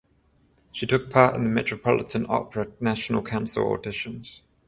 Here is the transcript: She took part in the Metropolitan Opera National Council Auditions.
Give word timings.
She 0.71 0.87
took 0.87 1.11
part 1.11 1.35
in 1.35 1.43
the 1.43 1.49
Metropolitan 1.51 2.25
Opera 2.27 2.69
National 2.79 3.21
Council 3.21 3.65
Auditions. 3.65 4.39